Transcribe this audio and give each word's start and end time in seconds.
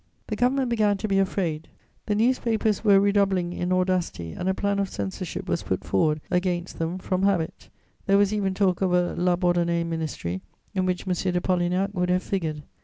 The 0.29 0.35
Government 0.35 0.67
began 0.67 0.97
to 0.97 1.07
be 1.07 1.19
afraid; 1.19 1.67
the 2.07 2.15
newspapers 2.15 2.83
were 2.83 2.99
redoubling 2.99 3.53
in 3.53 3.71
audacity 3.71 4.31
and 4.33 4.49
a 4.49 4.53
plan 4.55 4.79
of 4.79 4.89
censorship 4.89 5.47
was 5.47 5.61
put 5.61 5.83
forward 5.83 6.21
against 6.31 6.79
them, 6.79 6.97
from 6.97 7.21
habit; 7.21 7.69
there 8.07 8.17
was 8.17 8.33
even 8.33 8.55
talk 8.55 8.81
of 8.81 8.91
a 8.93 9.13
La 9.13 9.35
Bourdonnaye 9.35 9.85
Ministry, 9.85 10.41
in 10.73 10.87
which 10.87 11.07
M. 11.07 11.13
de 11.33 11.39
Polignac 11.39 11.93
would 11.93 12.09
have 12.09 12.23
figured. 12.23 12.63